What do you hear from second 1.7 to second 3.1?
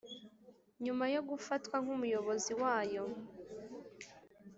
k umuyobozi wayo